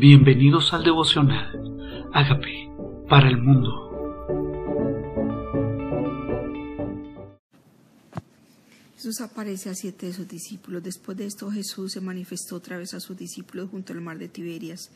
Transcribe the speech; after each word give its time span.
Bienvenidos 0.00 0.72
al 0.72 0.82
devocional. 0.82 2.08
Hágame 2.14 2.72
para 3.06 3.28
el 3.28 3.36
mundo. 3.36 3.68
Jesús 8.94 9.20
aparece 9.20 9.68
a 9.68 9.74
siete 9.74 10.06
de 10.06 10.14
sus 10.14 10.26
discípulos. 10.26 10.82
Después 10.82 11.18
de 11.18 11.26
esto 11.26 11.50
Jesús 11.50 11.92
se 11.92 12.00
manifestó 12.00 12.56
otra 12.56 12.78
vez 12.78 12.94
a 12.94 13.00
sus 13.00 13.14
discípulos 13.14 13.68
junto 13.68 13.92
al 13.92 14.00
mar 14.00 14.16
de 14.16 14.28
Tiberias 14.28 14.90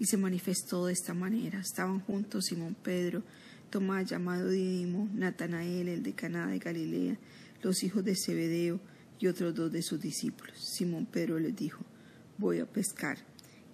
y 0.00 0.06
se 0.06 0.16
manifestó 0.16 0.86
de 0.86 0.94
esta 0.94 1.12
manera. 1.12 1.60
Estaban 1.60 2.00
juntos 2.00 2.46
Simón 2.46 2.74
Pedro, 2.82 3.22
Tomás 3.68 4.08
llamado 4.08 4.48
Didimo, 4.48 5.10
Natanael 5.12 5.90
el 5.90 6.02
de 6.02 6.14
Caná 6.14 6.46
de 6.46 6.58
Galilea, 6.58 7.18
los 7.60 7.82
hijos 7.82 8.02
de 8.02 8.16
Zebedeo 8.16 8.80
y 9.20 9.26
otros 9.26 9.54
dos 9.54 9.70
de 9.70 9.82
sus 9.82 10.00
discípulos. 10.00 10.58
Simón 10.58 11.04
Pedro 11.04 11.38
les 11.38 11.54
dijo, 11.54 11.84
voy 12.38 12.60
a 12.60 12.64
pescar. 12.64 13.18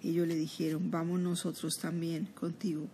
Ellos 0.05 0.27
le 0.27 0.35
dijeron, 0.35 0.91
vamos 0.91 1.19
nosotros 1.19 1.79
también 1.79 2.25
contigo. 2.27 2.87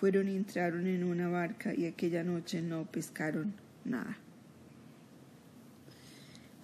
Fueron 0.00 0.28
y 0.28 0.36
entraron 0.36 0.86
en 0.86 1.04
una 1.04 1.28
barca 1.28 1.72
y 1.74 1.86
aquella 1.86 2.24
noche 2.24 2.62
no 2.62 2.84
pescaron 2.84 3.54
nada. 3.84 4.18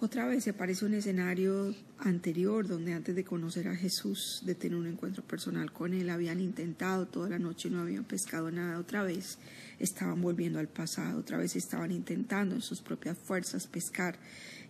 Otra 0.05 0.27
vez 0.27 0.43
se 0.43 0.51
aparece 0.51 0.85
un 0.85 0.93
escenario 0.93 1.73
anterior 1.97 2.67
donde 2.67 2.93
antes 2.93 3.15
de 3.15 3.23
conocer 3.23 3.67
a 3.67 3.75
Jesús, 3.75 4.43
de 4.45 4.53
tener 4.53 4.77
un 4.77 4.85
encuentro 4.85 5.23
personal 5.23 5.71
con 5.73 5.95
Él, 5.95 6.11
habían 6.11 6.39
intentado 6.39 7.07
toda 7.07 7.27
la 7.27 7.39
noche 7.39 7.69
y 7.69 7.71
no 7.71 7.81
habían 7.81 8.03
pescado 8.03 8.51
nada. 8.51 8.77
Otra 8.77 9.01
vez 9.01 9.39
estaban 9.79 10.21
volviendo 10.21 10.59
al 10.59 10.67
pasado, 10.67 11.19
otra 11.19 11.39
vez 11.39 11.55
estaban 11.55 11.91
intentando 11.91 12.53
en 12.53 12.61
sus 12.61 12.81
propias 12.81 13.17
fuerzas 13.17 13.65
pescar 13.65 14.19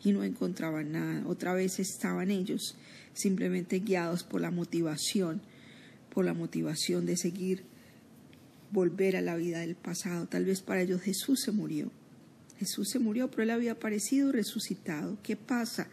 y 0.01 0.13
no 0.13 0.23
encontraban 0.23 0.93
nada. 0.93 1.27
Otra 1.27 1.53
vez 1.53 1.79
estaban 1.79 2.31
ellos 2.31 2.77
simplemente 3.13 3.79
guiados 3.79 4.23
por 4.23 4.39
la 4.39 4.51
motivación, 4.51 5.41
por 6.13 6.23
la 6.23 6.33
motivación 6.33 7.05
de 7.05 7.17
seguir, 7.17 7.65
volver 8.71 9.17
a 9.17 9.21
la 9.21 9.35
vida 9.35 9.59
del 9.59 9.75
pasado. 9.75 10.27
Tal 10.27 10.45
vez 10.45 10.61
para 10.61 10.81
ellos 10.81 11.01
Jesús 11.01 11.41
se 11.41 11.51
murió. 11.51 11.91
Jesús 12.59 12.89
se 12.89 12.99
murió, 12.99 13.29
pero 13.29 13.43
él 13.43 13.49
había 13.51 13.73
aparecido 13.73 14.31
resucitado. 14.31 15.17
¿Qué 15.23 15.35
pasa 15.35 15.87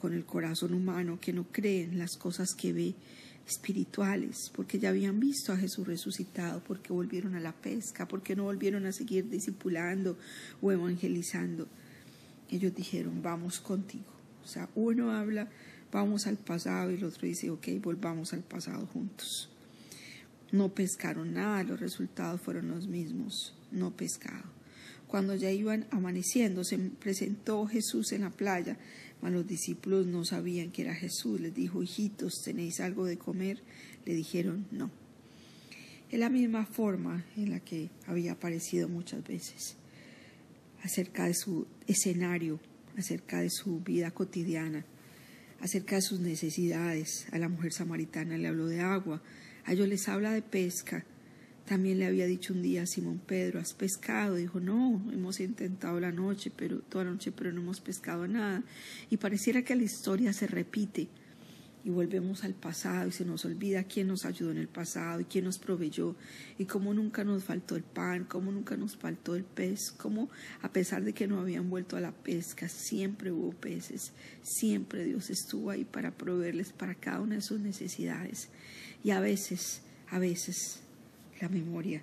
con 0.00 0.12
el 0.12 0.24
corazón 0.24 0.74
humano 0.74 1.18
que 1.20 1.32
no 1.32 1.44
cree 1.44 1.84
en 1.84 1.98
las 1.98 2.16
cosas 2.16 2.54
que 2.54 2.72
ve 2.72 2.94
espirituales? 3.46 4.50
Porque 4.54 4.78
ya 4.78 4.88
habían 4.88 5.20
visto 5.20 5.52
a 5.52 5.56
Jesús 5.56 5.86
resucitado, 5.86 6.62
porque 6.64 6.92
volvieron 6.92 7.34
a 7.34 7.40
la 7.40 7.52
pesca, 7.52 8.08
porque 8.08 8.36
no 8.36 8.44
volvieron 8.44 8.86
a 8.86 8.92
seguir 8.92 9.28
discipulando 9.28 10.18
o 10.60 10.72
evangelizando. 10.72 11.68
Ellos 12.50 12.74
dijeron, 12.74 13.22
vamos 13.22 13.60
contigo. 13.60 14.12
O 14.44 14.48
sea, 14.48 14.68
uno 14.74 15.12
habla 15.12 15.48
vamos 15.92 16.26
al 16.26 16.36
pasado 16.36 16.90
y 16.90 16.96
el 16.96 17.04
otro 17.04 17.26
dice, 17.26 17.50
ok, 17.50 17.68
volvamos 17.82 18.32
al 18.32 18.42
pasado 18.42 18.86
juntos. 18.86 19.48
No 20.50 20.70
pescaron 20.70 21.34
nada, 21.34 21.62
los 21.62 21.80
resultados 21.80 22.40
fueron 22.40 22.68
los 22.68 22.86
mismos, 22.86 23.54
no 23.70 23.96
pescado. 23.96 24.57
Cuando 25.08 25.34
ya 25.34 25.50
iban 25.50 25.86
amaneciendo, 25.90 26.62
se 26.62 26.78
presentó 26.78 27.66
Jesús 27.66 28.12
en 28.12 28.20
la 28.20 28.30
playa, 28.30 28.78
mas 29.20 29.32
los 29.32 29.46
discípulos 29.46 30.06
no 30.06 30.24
sabían 30.24 30.70
que 30.70 30.82
era 30.82 30.94
Jesús. 30.94 31.40
Les 31.40 31.54
dijo, 31.54 31.82
hijitos, 31.82 32.42
¿tenéis 32.44 32.78
algo 32.78 33.06
de 33.06 33.18
comer? 33.18 33.60
Le 34.04 34.14
dijeron, 34.14 34.66
no. 34.70 34.90
Es 36.10 36.20
la 36.20 36.30
misma 36.30 36.64
forma 36.66 37.24
en 37.36 37.50
la 37.50 37.60
que 37.60 37.90
había 38.06 38.32
aparecido 38.32 38.88
muchas 38.88 39.26
veces, 39.26 39.74
acerca 40.82 41.26
de 41.26 41.34
su 41.34 41.66
escenario, 41.86 42.60
acerca 42.96 43.40
de 43.40 43.50
su 43.50 43.80
vida 43.80 44.12
cotidiana 44.12 44.84
acerca 45.60 45.96
de 45.96 46.02
sus 46.02 46.20
necesidades. 46.20 47.26
A 47.32 47.38
la 47.38 47.48
mujer 47.48 47.72
samaritana 47.72 48.38
le 48.38 48.48
habló 48.48 48.66
de 48.66 48.80
agua, 48.80 49.22
a 49.64 49.72
ellos 49.72 49.88
les 49.88 50.08
habla 50.08 50.32
de 50.32 50.42
pesca. 50.42 51.04
También 51.68 51.98
le 51.98 52.06
había 52.06 52.24
dicho 52.24 52.54
un 52.54 52.62
día 52.62 52.84
a 52.84 52.86
Simón 52.86 53.20
Pedro, 53.26 53.60
¿has 53.60 53.74
pescado? 53.74 54.36
Dijo, 54.36 54.58
no, 54.58 55.02
hemos 55.12 55.38
intentado 55.38 56.00
la 56.00 56.10
noche, 56.10 56.50
pero 56.56 56.78
toda 56.78 57.04
la 57.04 57.10
noche, 57.10 57.30
pero 57.30 57.52
no 57.52 57.60
hemos 57.60 57.82
pescado 57.82 58.26
nada. 58.26 58.62
Y 59.10 59.18
pareciera 59.18 59.60
que 59.62 59.76
la 59.76 59.82
historia 59.82 60.32
se 60.32 60.46
repite 60.46 61.08
y 61.84 61.90
volvemos 61.90 62.42
al 62.44 62.54
pasado 62.54 63.08
y 63.08 63.12
se 63.12 63.26
nos 63.26 63.44
olvida 63.44 63.84
quién 63.84 64.08
nos 64.08 64.24
ayudó 64.24 64.50
en 64.52 64.56
el 64.56 64.68
pasado 64.68 65.20
y 65.20 65.26
quién 65.26 65.44
nos 65.44 65.58
proveyó 65.58 66.16
y 66.56 66.64
cómo 66.64 66.94
nunca 66.94 67.22
nos 67.22 67.44
faltó 67.44 67.76
el 67.76 67.82
pan, 67.82 68.24
cómo 68.24 68.50
nunca 68.50 68.78
nos 68.78 68.96
faltó 68.96 69.36
el 69.36 69.44
pez, 69.44 69.90
cómo 69.90 70.30
a 70.62 70.72
pesar 70.72 71.04
de 71.04 71.12
que 71.12 71.26
no 71.26 71.38
habían 71.38 71.68
vuelto 71.68 71.98
a 71.98 72.00
la 72.00 72.12
pesca, 72.12 72.70
siempre 72.70 73.30
hubo 73.30 73.50
peces, 73.50 74.12
siempre 74.42 75.04
Dios 75.04 75.28
estuvo 75.28 75.68
ahí 75.68 75.84
para 75.84 76.12
proveerles 76.12 76.72
para 76.72 76.94
cada 76.94 77.20
una 77.20 77.34
de 77.34 77.42
sus 77.42 77.60
necesidades. 77.60 78.48
Y 79.04 79.10
a 79.10 79.20
veces, 79.20 79.82
a 80.08 80.18
veces 80.18 80.80
la 81.40 81.48
memoria 81.48 82.02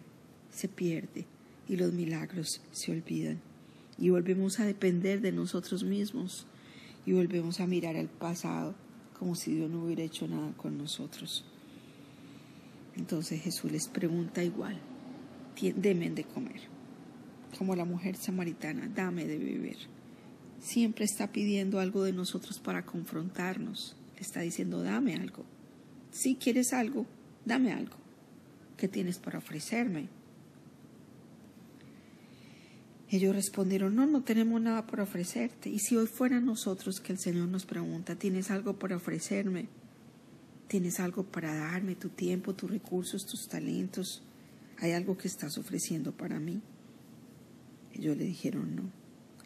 se 0.52 0.68
pierde 0.68 1.26
y 1.68 1.76
los 1.76 1.94
milagros 1.94 2.62
se 2.72 2.92
olvidan 2.92 3.40
y 3.98 4.10
volvemos 4.10 4.60
a 4.60 4.66
depender 4.66 5.22
de 5.22 5.32
nosotros 5.32 5.84
mismos 5.84 6.46
y 7.06 7.14
volvemos 7.14 7.60
a 7.60 7.68
mirar 7.68 7.96
al 7.96 8.10
pasado 8.10 8.76
como 9.18 9.36
si 9.36 9.56
Dios 9.56 9.70
no 9.70 9.84
hubiera 9.84 10.04
hecho 10.04 10.28
nada 10.28 10.52
con 10.58 10.78
nosotros. 10.78 11.46
Entonces 12.96 13.42
Jesús 13.42 13.72
les 13.72 13.88
pregunta 13.88 14.44
igual, 14.44 14.80
deme 15.76 16.10
de 16.10 16.24
comer, 16.24 16.62
como 17.58 17.76
la 17.76 17.86
mujer 17.86 18.16
samaritana, 18.16 18.90
dame 18.94 19.26
de 19.26 19.38
beber. 19.38 19.78
Siempre 20.60 21.06
está 21.06 21.32
pidiendo 21.32 21.80
algo 21.80 22.04
de 22.04 22.14
nosotros 22.14 22.60
para 22.60 22.86
confrontarnos. 22.86 23.96
Le 24.16 24.22
está 24.22 24.42
diciendo, 24.42 24.82
dame 24.82 25.16
algo. 25.16 25.46
Si 26.12 26.36
quieres 26.36 26.74
algo, 26.74 27.06
dame 27.46 27.72
algo. 27.74 27.98
¿Qué 28.78 28.88
tienes 28.88 29.20
para 29.20 29.40
ofrecerme? 29.40 30.10
Ellos 33.10 33.36
respondieron, 33.36 33.96
no, 33.96 34.06
no 34.06 34.24
tenemos 34.24 34.60
nada 34.60 34.88
por 34.88 35.00
ofrecerte. 35.00 35.70
Y 35.70 35.80
si 35.80 35.96
hoy 35.96 36.08
fuera 36.08 36.42
nosotros 36.42 37.00
que 37.00 37.14
el 37.14 37.20
Señor 37.20 37.48
nos 37.48 37.66
pregunta, 37.66 38.16
¿tienes 38.16 38.52
algo 38.52 38.78
para 38.78 38.98
ofrecerme? 38.98 39.68
¿Tienes 40.68 41.00
algo 41.00 41.24
para 41.24 41.54
darme? 41.54 41.96
¿Tu 41.96 42.10
tiempo, 42.10 42.56
tus 42.56 42.70
recursos, 42.70 43.26
tus 43.26 43.48
talentos? 43.48 44.24
¿Hay 44.80 44.92
algo 44.92 45.18
que 45.18 45.28
estás 45.28 45.58
ofreciendo 45.58 46.12
para 46.12 46.40
mí? 46.40 46.62
Ellos 47.94 48.18
le 48.18 48.26
dijeron, 48.26 48.76
no. 48.76 48.84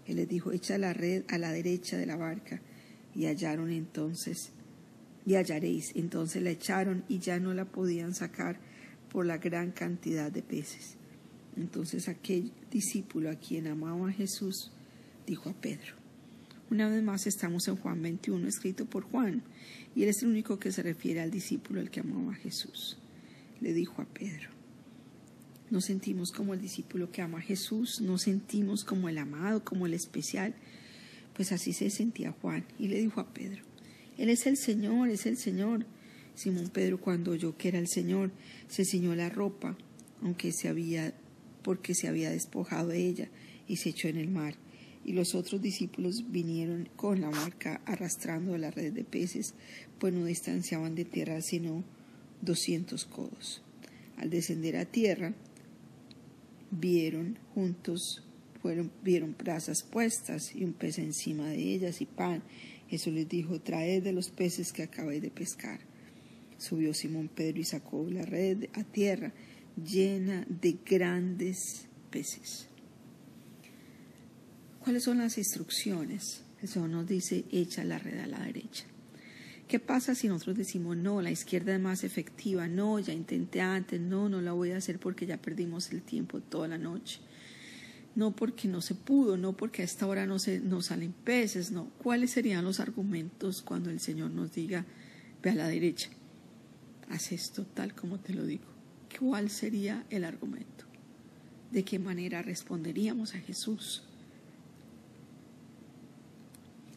Él 0.07 0.15
les 0.15 0.29
dijo, 0.29 0.51
echa 0.51 0.77
la 0.77 0.93
red 0.93 1.23
a 1.27 1.37
la 1.37 1.51
derecha 1.51 1.97
de 1.97 2.05
la 2.05 2.15
barca. 2.15 2.61
Y 3.13 3.25
hallaron 3.25 3.71
entonces, 3.71 4.51
y 5.25 5.35
hallaréis. 5.35 5.91
Entonces 5.95 6.41
la 6.41 6.49
echaron 6.49 7.03
y 7.09 7.19
ya 7.19 7.39
no 7.39 7.53
la 7.53 7.65
podían 7.65 8.15
sacar 8.15 8.59
por 9.11 9.25
la 9.25 9.37
gran 9.37 9.71
cantidad 9.71 10.31
de 10.31 10.41
peces. 10.41 10.95
Entonces 11.57 12.07
aquel 12.07 12.51
discípulo 12.71 13.29
a 13.29 13.35
quien 13.35 13.67
amaba 13.67 14.09
a 14.09 14.13
Jesús 14.13 14.71
dijo 15.25 15.49
a 15.49 15.53
Pedro, 15.53 15.95
una 16.71 16.87
vez 16.87 17.01
más 17.01 17.25
estamos 17.25 17.67
en 17.67 17.77
Juan 17.77 18.01
21, 18.01 18.47
escrito 18.47 18.85
por 18.85 19.03
Juan, 19.03 19.41
y 19.95 20.03
él 20.03 20.09
es 20.09 20.21
el 20.21 20.29
único 20.29 20.59
que 20.59 20.71
se 20.71 20.83
refiere 20.83 21.19
al 21.19 21.31
discípulo 21.31 21.81
al 21.81 21.89
que 21.89 22.01
amaba 22.01 22.33
a 22.33 22.35
Jesús. 22.35 22.97
Le 23.59 23.73
dijo 23.73 24.01
a 24.03 24.05
Pedro, 24.05 24.49
nos 25.71 25.85
sentimos 25.85 26.31
como 26.31 26.53
el 26.53 26.61
discípulo 26.61 27.11
que 27.11 27.21
ama 27.21 27.39
a 27.39 27.41
Jesús, 27.41 28.01
nos 28.01 28.23
sentimos 28.23 28.83
como 28.83 29.09
el 29.09 29.17
amado, 29.17 29.63
como 29.63 29.85
el 29.85 29.93
especial. 29.93 30.55
Pues 31.35 31.51
así 31.51 31.73
se 31.73 31.89
sentía 31.89 32.35
Juan 32.41 32.65
y 32.77 32.87
le 32.87 32.99
dijo 32.99 33.19
a 33.19 33.33
Pedro, 33.33 33.63
Él 34.17 34.29
es 34.29 34.45
el 34.47 34.57
Señor, 34.57 35.09
es 35.09 35.25
el 35.25 35.37
Señor. 35.37 35.85
Simón 36.39 36.69
Pedro 36.69 37.01
cuando 37.01 37.31
oyó 37.31 37.57
que 37.57 37.67
era 37.67 37.79
el 37.79 37.89
Señor, 37.89 38.31
se 38.69 38.85
ciñó 38.85 39.13
la 39.13 39.27
ropa, 39.27 39.77
aunque 40.21 40.53
se 40.53 40.69
había 40.69 41.13
porque 41.63 41.93
se 41.93 42.07
había 42.07 42.29
despojado 42.29 42.87
de 42.87 43.05
ella 43.05 43.29
y 43.67 43.75
se 43.75 43.89
echó 43.89 44.07
en 44.07 44.15
el 44.15 44.29
mar. 44.29 44.55
Y 45.03 45.11
los 45.11 45.35
otros 45.35 45.61
discípulos 45.61 46.31
vinieron 46.31 46.87
con 46.95 47.19
la 47.19 47.29
barca 47.29 47.81
arrastrando 47.85 48.57
la 48.57 48.71
red 48.71 48.93
de 48.93 49.03
peces, 49.03 49.53
pues 49.99 50.13
no 50.13 50.23
distanciaban 50.23 50.95
de 50.95 51.03
tierra 51.03 51.41
sino 51.41 51.83
doscientos 52.41 53.03
codos. 53.03 53.61
Al 54.15 54.29
descender 54.29 54.77
a 54.77 54.85
tierra, 54.85 55.33
vieron 56.71 57.37
juntos, 57.53 58.23
fueron, 58.61 58.93
vieron 59.03 59.35
brasas 59.37 59.83
puestas 59.83 60.55
y 60.55 60.63
un 60.63 60.71
pez 60.71 60.99
encima 60.99 61.49
de 61.49 61.57
ellas 61.57 61.99
y 61.99 62.05
pan. 62.05 62.43
Jesús 62.87 63.11
les 63.11 63.27
dijo, 63.27 63.59
traed 63.59 64.03
de 64.03 64.13
los 64.13 64.29
peces 64.29 64.71
que 64.71 64.83
acabé 64.83 65.19
de 65.19 65.31
pescar. 65.31 65.88
Subió 66.59 66.93
Simón 66.93 67.29
Pedro 67.33 67.59
y 67.59 67.63
sacó 67.63 68.07
la 68.09 68.23
red 68.23 68.65
a 68.73 68.83
tierra 68.83 69.31
llena 69.75 70.45
de 70.47 70.77
grandes 70.85 71.87
peces. 72.11 72.67
¿Cuáles 74.79 75.03
son 75.03 75.19
las 75.19 75.37
instrucciones? 75.37 76.43
Eso 76.61 76.87
nos 76.87 77.07
dice, 77.07 77.45
echa 77.51 77.83
la 77.83 77.97
red 77.97 78.19
a 78.19 78.27
la 78.27 78.39
derecha. 78.39 78.85
¿Qué 79.67 79.79
pasa 79.79 80.15
si 80.15 80.27
nosotros 80.27 80.57
decimos, 80.57 80.97
no, 80.97 81.21
la 81.21 81.31
izquierda 81.31 81.75
es 81.75 81.79
más 81.79 82.03
efectiva, 82.03 82.67
no, 82.67 82.99
ya 82.99 83.13
intenté 83.13 83.61
antes, 83.61 84.01
no, 84.01 84.27
no 84.27 84.41
la 84.41 84.51
voy 84.51 84.71
a 84.71 84.77
hacer 84.77 84.99
porque 84.99 85.27
ya 85.27 85.37
perdimos 85.37 85.91
el 85.91 86.01
tiempo 86.01 86.41
toda 86.41 86.67
la 86.67 86.77
noche? 86.77 87.19
No 88.15 88.35
porque 88.35 88.67
no 88.67 88.81
se 88.81 88.95
pudo, 88.95 89.37
no 89.37 89.55
porque 89.55 89.83
a 89.83 89.85
esta 89.85 90.07
hora 90.07 90.25
no, 90.25 90.39
se, 90.39 90.59
no 90.59 90.81
salen 90.81 91.13
peces, 91.13 91.71
no. 91.71 91.91
¿Cuáles 92.01 92.31
serían 92.31 92.65
los 92.65 92.79
argumentos 92.79 93.61
cuando 93.61 93.91
el 93.91 93.99
Señor 93.99 94.31
nos 94.31 94.51
diga, 94.53 94.85
ve 95.43 95.51
a 95.51 95.55
la 95.55 95.67
derecha? 95.67 96.09
Haz 97.09 97.31
esto 97.31 97.65
tal 97.65 97.93
como 97.93 98.19
te 98.19 98.33
lo 98.33 98.45
digo. 98.45 98.65
¿Cuál 99.17 99.49
sería 99.49 100.05
el 100.09 100.23
argumento? 100.23 100.85
¿De 101.71 101.83
qué 101.83 101.99
manera 101.99 102.41
responderíamos 102.41 103.35
a 103.35 103.39
Jesús? 103.39 104.03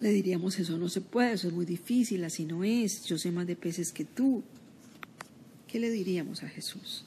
Le 0.00 0.10
diríamos, 0.10 0.58
eso 0.58 0.78
no 0.78 0.88
se 0.88 1.00
puede, 1.00 1.34
eso 1.34 1.48
es 1.48 1.54
muy 1.54 1.64
difícil, 1.64 2.24
así 2.24 2.44
no 2.44 2.64
es, 2.64 3.04
yo 3.04 3.18
sé 3.18 3.30
más 3.30 3.46
de 3.46 3.56
peces 3.56 3.92
que 3.92 4.04
tú. 4.04 4.42
¿Qué 5.68 5.78
le 5.78 5.90
diríamos 5.90 6.42
a 6.42 6.48
Jesús? 6.48 7.04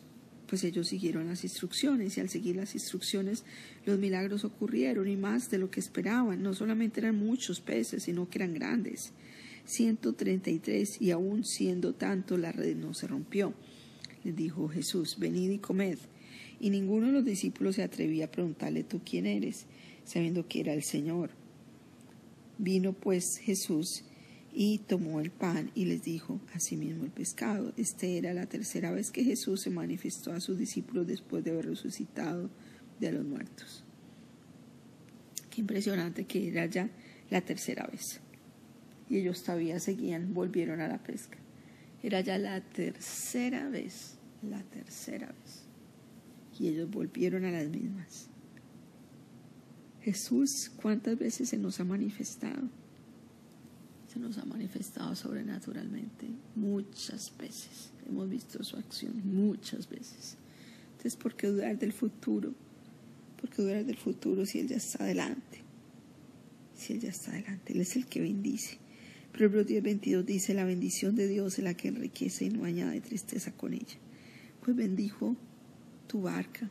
Pues 0.47 0.63
ellos 0.63 0.87
siguieron 0.87 1.27
las 1.27 1.43
instrucciones 1.43 2.17
y 2.17 2.21
al 2.21 2.29
seguir 2.29 2.55
las 2.55 2.73
instrucciones 2.73 3.43
los 3.85 3.99
milagros 3.99 4.45
ocurrieron 4.45 5.07
y 5.07 5.17
más 5.17 5.49
de 5.49 5.57
lo 5.57 5.69
que 5.71 5.79
esperaban. 5.79 6.41
No 6.41 6.53
solamente 6.53 6.99
eran 7.01 7.17
muchos 7.17 7.59
peces, 7.59 8.03
sino 8.03 8.29
que 8.29 8.37
eran 8.37 8.53
grandes. 8.53 9.11
133 9.65 11.01
y 11.01 11.12
aún 11.12 11.44
siendo 11.44 11.94
tanto 11.94 12.38
la 12.38 12.51
red 12.51 12.75
no 12.75 12.94
se 12.94 13.07
rompió. 13.07 13.53
Les 14.23 14.35
dijo 14.35 14.67
Jesús, 14.67 15.17
venid 15.19 15.51
y 15.51 15.57
comed. 15.57 15.97
Y 16.59 16.69
ninguno 16.69 17.07
de 17.07 17.13
los 17.13 17.25
discípulos 17.25 17.75
se 17.75 17.83
atrevía 17.83 18.25
a 18.25 18.31
preguntarle 18.31 18.83
tú 18.83 19.01
quién 19.03 19.25
eres, 19.25 19.65
sabiendo 20.06 20.47
que 20.47 20.62
era 20.62 20.73
el 20.73 20.83
Señor. 20.83 21.31
Vino 22.57 22.94
pues 22.94 23.38
Jesús 23.38 24.03
y 24.53 24.77
tomó 24.79 25.19
el 25.19 25.31
pan 25.31 25.69
y 25.75 25.85
les 25.85 26.03
dijo 26.03 26.39
asimismo 26.53 27.03
el 27.03 27.12
pescado. 27.12 27.73
Esta 27.75 28.06
era 28.06 28.33
la 28.33 28.45
tercera 28.45 28.91
vez 28.91 29.12
que 29.12 29.25
Jesús 29.25 29.62
se 29.62 29.69
manifestó 29.69 30.31
a 30.31 30.39
sus 30.39 30.57
discípulos 30.57 31.06
después 31.06 31.44
de 31.44 31.51
haber 31.51 31.65
resucitado 31.67 32.50
de 33.00 33.12
los 33.12 33.25
muertos. 33.25 33.83
Qué 35.50 35.62
impresionante 35.62 36.23
que 36.23 36.47
era 36.47 36.65
ya 36.67 36.89
la 37.29 37.41
tercera 37.41 37.85
vez. 37.91 38.21
Y 39.09 39.17
ellos 39.17 39.43
todavía 39.43 39.79
seguían, 39.79 40.33
volvieron 40.33 40.81
a 40.81 40.87
la 40.87 40.97
pesca. 40.97 41.37
Era 42.01 42.21
ya 42.21 42.37
la 42.37 42.61
tercera 42.61 43.69
vez, 43.69 44.15
la 44.41 44.61
tercera 44.63 45.27
vez. 45.27 45.63
Y 46.59 46.67
ellos 46.67 46.89
volvieron 46.89 47.45
a 47.45 47.51
las 47.51 47.67
mismas. 47.67 48.29
Jesús, 50.01 50.71
¿cuántas 50.75 51.17
veces 51.17 51.49
se 51.49 51.57
nos 51.57 51.79
ha 51.79 51.83
manifestado? 51.83 52.69
Se 54.07 54.19
nos 54.19 54.37
ha 54.37 54.45
manifestado 54.45 55.15
sobrenaturalmente 55.15 56.27
muchas 56.55 57.35
veces. 57.37 57.89
Hemos 58.07 58.29
visto 58.29 58.63
su 58.63 58.77
acción 58.77 59.19
muchas 59.25 59.89
veces. 59.89 60.37
Entonces, 60.91 61.15
¿por 61.15 61.35
qué 61.35 61.47
dudar 61.47 61.79
del 61.79 61.91
futuro? 61.91 62.53
¿Por 63.41 63.49
qué 63.49 63.63
dudar 63.63 63.83
del 63.83 63.97
futuro 63.97 64.45
si 64.45 64.59
Él 64.59 64.67
ya 64.67 64.77
está 64.77 65.03
adelante? 65.03 65.63
Si 66.75 66.93
Él 66.93 66.99
ya 66.99 67.09
está 67.09 67.31
adelante, 67.31 67.73
Él 67.73 67.81
es 67.81 67.95
el 67.95 68.05
que 68.05 68.21
bendice. 68.21 68.77
Proverbios 69.35 69.67
10, 69.67 69.83
22 69.83 70.25
dice, 70.25 70.53
la 70.53 70.63
bendición 70.63 71.17
de 71.17 71.27
Dios 71.27 71.57
es 71.57 71.65
la 71.65 71.73
que 71.73 71.89
enriquece 71.89 72.45
y 72.45 72.49
no 72.49 72.63
añade 72.63 73.01
tristeza 73.01 73.51
con 73.51 73.73
ella. 73.73 73.97
Pues 74.63 74.77
bendijo 74.77 75.35
tu 76.07 76.21
barca, 76.21 76.69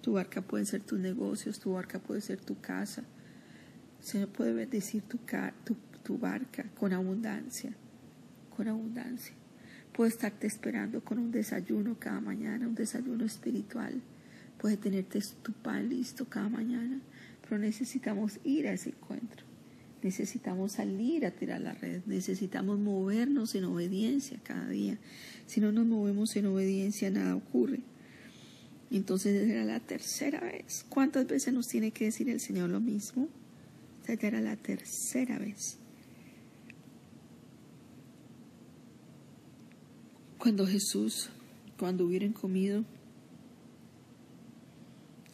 tu 0.00 0.12
barca 0.12 0.40
puede 0.40 0.66
ser 0.66 0.84
tus 0.84 1.00
negocios, 1.00 1.58
tu 1.58 1.72
barca 1.72 1.98
puede 1.98 2.20
ser 2.20 2.40
tu 2.40 2.60
casa. 2.60 3.02
Se 4.00 4.24
puede 4.28 4.52
bendecir 4.52 5.02
tu, 5.02 5.18
tu, 5.64 5.76
tu 6.04 6.16
barca 6.16 6.70
con 6.78 6.92
abundancia, 6.92 7.72
con 8.56 8.68
abundancia. 8.68 9.34
Puede 9.92 10.10
estarte 10.10 10.46
esperando 10.46 11.02
con 11.02 11.18
un 11.18 11.32
desayuno 11.32 11.96
cada 11.98 12.20
mañana, 12.20 12.68
un 12.68 12.76
desayuno 12.76 13.24
espiritual. 13.24 14.00
Puede 14.58 14.76
tenerte 14.76 15.18
tu 15.42 15.52
pan 15.54 15.88
listo 15.88 16.24
cada 16.28 16.48
mañana, 16.48 17.00
pero 17.42 17.58
necesitamos 17.58 18.38
ir 18.44 18.68
a 18.68 18.74
ese 18.74 18.90
encuentro. 18.90 19.47
Necesitamos 20.02 20.72
salir 20.72 21.26
a 21.26 21.32
tirar 21.32 21.60
la 21.60 21.72
red, 21.72 22.02
necesitamos 22.06 22.78
movernos 22.78 23.54
en 23.54 23.64
obediencia 23.64 24.38
cada 24.44 24.68
día. 24.68 24.98
Si 25.46 25.60
no 25.60 25.72
nos 25.72 25.86
movemos 25.86 26.36
en 26.36 26.46
obediencia, 26.46 27.10
nada 27.10 27.34
ocurre. 27.34 27.80
Entonces 28.90 29.48
era 29.48 29.64
la 29.64 29.80
tercera 29.80 30.40
vez. 30.40 30.84
¿Cuántas 30.88 31.26
veces 31.26 31.52
nos 31.52 31.66
tiene 31.66 31.90
que 31.90 32.06
decir 32.06 32.28
el 32.30 32.40
Señor 32.40 32.70
lo 32.70 32.80
mismo? 32.80 33.28
Esta 34.06 34.26
era 34.26 34.40
la 34.40 34.56
tercera 34.56 35.38
vez. 35.38 35.78
Cuando 40.38 40.66
Jesús, 40.66 41.28
cuando 41.78 42.06
hubieran 42.06 42.32
comido, 42.32 42.84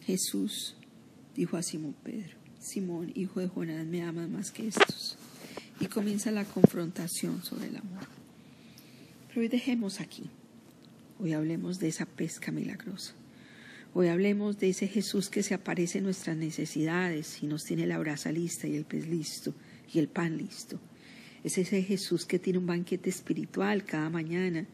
Jesús 0.00 0.74
dijo 1.36 1.56
a 1.56 1.62
Simón 1.62 1.94
Pedro, 2.02 2.43
Simón, 2.64 3.12
hijo 3.14 3.40
de 3.40 3.48
Jonás, 3.48 3.86
me 3.86 4.02
amas 4.02 4.28
más 4.30 4.50
que 4.50 4.68
estos. 4.68 5.18
Y 5.80 5.86
comienza 5.86 6.30
la 6.30 6.46
confrontación 6.46 7.44
sobre 7.44 7.66
el 7.68 7.76
amor. 7.76 8.06
Pero 9.28 9.42
hoy 9.42 9.48
dejemos 9.48 10.00
aquí. 10.00 10.30
Hoy 11.20 11.34
hablemos 11.34 11.78
de 11.78 11.88
esa 11.88 12.06
pesca 12.06 12.52
milagrosa. 12.52 13.12
Hoy 13.92 14.08
hablemos 14.08 14.58
de 14.58 14.70
ese 14.70 14.88
Jesús 14.88 15.28
que 15.28 15.42
se 15.42 15.52
aparece 15.52 15.98
en 15.98 16.04
nuestras 16.04 16.36
necesidades 16.36 17.42
y 17.42 17.46
nos 17.46 17.64
tiene 17.64 17.86
la 17.86 17.98
brasa 17.98 18.32
lista 18.32 18.66
y 18.66 18.76
el 18.76 18.86
pez 18.86 19.06
listo 19.06 19.54
y 19.92 19.98
el 19.98 20.08
pan 20.08 20.38
listo. 20.38 20.80
Es 21.44 21.58
ese 21.58 21.82
Jesús 21.82 22.24
que 22.24 22.38
tiene 22.38 22.58
un 22.58 22.66
banquete 22.66 23.10
espiritual 23.10 23.84
cada 23.84 24.08
mañana 24.08 24.66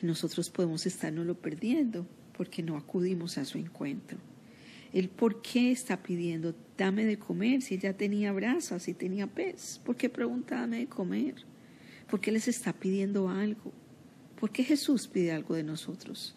y 0.00 0.06
nosotros 0.06 0.48
podemos 0.48 0.86
estarnoslo 0.86 1.34
perdiendo 1.34 2.06
porque 2.36 2.62
no 2.62 2.76
acudimos 2.76 3.36
a 3.36 3.44
su 3.44 3.58
encuentro. 3.58 4.16
El 4.92 5.08
por 5.08 5.42
qué 5.42 5.72
está 5.72 6.02
pidiendo, 6.02 6.54
dame 6.76 7.04
de 7.04 7.18
comer 7.18 7.62
si 7.62 7.78
ya 7.78 7.92
tenía 7.92 8.32
brasa, 8.32 8.78
si 8.78 8.94
tenía 8.94 9.26
pez. 9.26 9.80
¿Por 9.84 9.96
qué 9.96 10.08
pregunta, 10.08 10.60
dame 10.60 10.78
de 10.78 10.86
comer? 10.86 11.34
¿Por 12.08 12.20
qué 12.20 12.32
les 12.32 12.48
está 12.48 12.72
pidiendo 12.72 13.28
algo? 13.28 13.72
¿Por 14.38 14.50
qué 14.50 14.64
Jesús 14.64 15.08
pide 15.08 15.32
algo 15.32 15.54
de 15.54 15.62
nosotros? 15.62 16.34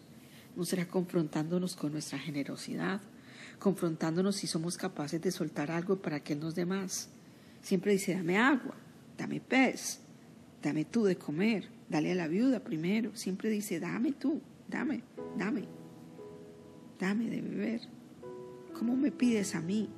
¿No 0.56 0.64
será 0.64 0.86
confrontándonos 0.86 1.76
con 1.76 1.92
nuestra 1.92 2.18
generosidad? 2.18 3.00
Confrontándonos 3.58 4.36
si 4.36 4.46
somos 4.46 4.76
capaces 4.76 5.20
de 5.20 5.30
soltar 5.30 5.70
algo 5.70 6.00
para 6.00 6.20
que 6.20 6.32
Él 6.32 6.40
nos 6.40 6.54
dé 6.54 6.66
más. 6.66 7.10
Siempre 7.62 7.92
dice, 7.92 8.14
dame 8.14 8.38
agua, 8.38 8.74
dame 9.16 9.40
pez, 9.40 10.00
dame 10.62 10.84
tú 10.84 11.04
de 11.04 11.16
comer, 11.16 11.68
dale 11.88 12.12
a 12.12 12.14
la 12.14 12.26
viuda 12.26 12.60
primero. 12.60 13.14
Siempre 13.14 13.50
dice, 13.50 13.78
dame 13.78 14.12
tú, 14.12 14.40
dame, 14.68 15.02
dame, 15.36 15.64
dame 16.98 17.28
de 17.28 17.40
beber. 17.42 17.99
¿Cómo 18.80 18.96
me 18.96 19.12
pides 19.12 19.54
a 19.54 19.60
mí? 19.60 19.90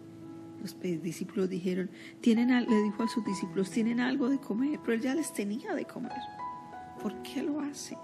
Los 0.61 0.77
discípulos 0.81 1.49
dijeron, 1.49 1.89
tienen, 2.21 2.49
le 2.69 2.83
dijo 2.83 3.05
a 3.05 3.09
sus 3.09 3.25
discípulos, 3.25 3.71
tienen 3.71 4.01
algo 4.01 4.29
de 4.29 4.41
comer, 4.41 4.81
pero 4.81 4.95
él 4.95 5.01
ya 5.01 5.15
les 5.15 5.33
tenía 5.33 5.73
de 5.73 5.85
comer. 5.85 6.11
¿Por 7.01 7.23
qué 7.23 7.45
lo 7.45 7.61
hace? 7.61 7.97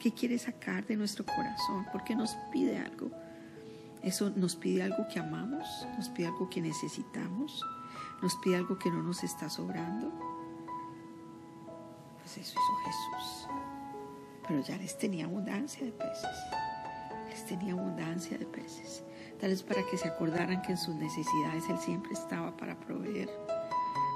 ¿Qué 0.00 0.12
quiere 0.12 0.36
sacar 0.36 0.84
de 0.86 0.96
nuestro 0.96 1.24
corazón? 1.24 1.86
¿Por 1.92 2.02
qué 2.02 2.16
nos 2.16 2.34
pide 2.50 2.78
algo? 2.78 3.12
¿Eso 4.02 4.28
nos 4.30 4.56
pide 4.56 4.82
algo 4.82 5.06
que 5.06 5.20
amamos? 5.20 5.86
¿Nos 5.96 6.08
pide 6.08 6.26
algo 6.26 6.50
que 6.50 6.60
necesitamos? 6.60 7.64
¿Nos 8.20 8.34
pide 8.38 8.56
algo 8.56 8.76
que 8.76 8.90
no 8.90 9.04
nos 9.04 9.22
está 9.22 9.48
sobrando? 9.48 10.10
Pues 12.18 12.38
eso 12.38 12.58
hizo 12.58 12.74
Jesús. 12.86 13.48
Pero 14.48 14.60
ya 14.62 14.76
les 14.78 14.98
tenía 14.98 15.26
abundancia 15.26 15.86
de 15.86 15.92
peces. 15.92 16.38
Les 17.30 17.46
tenía 17.46 17.74
abundancia 17.74 18.36
de 18.36 18.46
peces. 18.46 19.04
Tal 19.44 19.50
vez 19.50 19.62
para 19.62 19.84
que 19.84 19.98
se 19.98 20.08
acordaran 20.08 20.62
que 20.62 20.72
en 20.72 20.78
sus 20.78 20.94
necesidades 20.94 21.68
Él 21.68 21.76
siempre 21.76 22.14
estaba 22.14 22.56
para 22.56 22.80
proveer 22.80 23.28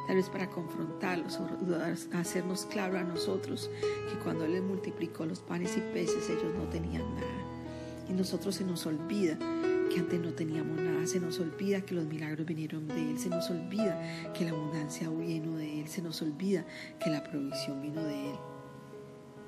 tal 0.06 0.16
vez 0.16 0.30
para 0.30 0.48
confrontarlos 0.48 1.38
o 1.38 2.16
hacernos 2.16 2.64
claro 2.64 2.98
a 2.98 3.02
nosotros 3.02 3.70
que 4.10 4.18
cuando 4.20 4.46
Él 4.46 4.52
les 4.52 4.62
multiplicó 4.62 5.26
los 5.26 5.40
panes 5.40 5.76
y 5.76 5.80
peces 5.92 6.30
ellos 6.30 6.54
no 6.56 6.64
tenían 6.70 7.14
nada. 7.14 7.44
Y 8.08 8.14
nosotros 8.14 8.54
se 8.54 8.64
nos 8.64 8.86
olvida 8.86 9.36
que 9.92 10.00
antes 10.00 10.18
no 10.18 10.32
teníamos 10.32 10.80
nada, 10.80 11.06
se 11.06 11.20
nos 11.20 11.38
olvida 11.40 11.82
que 11.82 11.94
los 11.94 12.06
milagros 12.06 12.46
vinieron 12.46 12.88
de 12.88 13.10
Él, 13.10 13.18
se 13.18 13.28
nos 13.28 13.50
olvida 13.50 14.32
que 14.32 14.46
la 14.46 14.52
abundancia 14.52 15.10
vino 15.10 15.56
de 15.56 15.82
Él, 15.82 15.88
se 15.88 16.00
nos 16.00 16.22
olvida 16.22 16.64
que 17.04 17.10
la 17.10 17.22
provisión 17.22 17.82
vino 17.82 18.02
de 18.02 18.30
Él. 18.30 18.36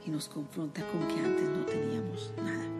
Y 0.04 0.10
nos 0.10 0.28
confronta 0.28 0.82
con 0.88 1.08
que 1.08 1.24
antes 1.24 1.48
no 1.48 1.64
teníamos 1.64 2.34
nada. 2.36 2.50
Nada. 2.58 2.79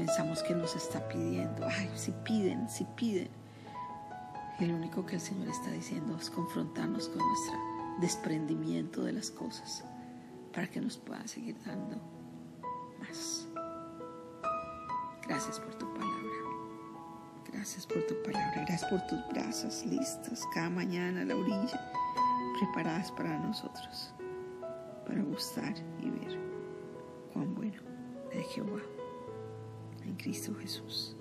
Pensamos 0.00 0.42
que 0.42 0.54
nos 0.54 0.74
está 0.76 1.06
pidiendo, 1.08 1.66
ay, 1.66 1.90
si 1.94 2.10
piden, 2.24 2.70
si 2.70 2.84
piden. 2.96 3.28
Y 4.58 4.64
lo 4.64 4.74
único 4.74 5.04
que 5.04 5.16
el 5.16 5.20
Señor 5.20 5.48
está 5.48 5.70
diciendo 5.72 6.16
es 6.18 6.30
confrontarnos 6.30 7.06
con 7.08 7.18
nuestro 7.18 7.58
desprendimiento 8.00 9.02
de 9.02 9.12
las 9.12 9.30
cosas 9.30 9.84
para 10.54 10.66
que 10.68 10.80
nos 10.80 10.96
pueda 10.96 11.28
seguir 11.28 11.54
dando 11.66 11.96
más. 12.98 13.46
Gracias 15.28 15.60
por 15.60 15.74
tu 15.74 15.92
palabra. 15.92 16.30
Gracias 17.52 17.86
por 17.86 18.02
tu 18.06 18.14
palabra. 18.22 18.64
Gracias 18.66 18.90
por 18.90 19.06
tus 19.06 19.28
brazos 19.28 19.84
listos 19.84 20.44
cada 20.54 20.70
mañana 20.70 21.20
a 21.20 21.24
la 21.26 21.36
orilla, 21.36 21.92
preparadas 22.58 23.12
para 23.12 23.38
nosotros, 23.38 24.14
para 25.06 25.22
gustar 25.24 25.74
y 26.00 26.08
ver 26.08 26.38
cuán 27.34 27.54
bueno 27.54 27.82
es 28.32 28.46
Jehová 28.54 28.80
Cristo 30.20 30.54
Jesús. 30.54 31.16